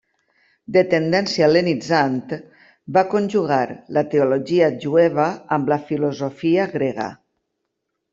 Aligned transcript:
De 0.75 0.81
tendència 0.91 1.43
hel·lenitzant, 1.47 2.23
va 2.95 3.03
conjugar 3.11 3.59
la 3.97 4.03
teologia 4.15 4.71
jueva 4.87 5.27
amb 5.59 5.71
la 5.75 5.79
filosofia 5.91 6.67
grega. 6.73 7.07